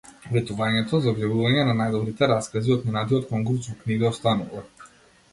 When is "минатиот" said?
2.87-3.27